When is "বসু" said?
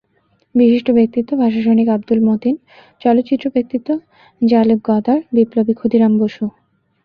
6.21-6.43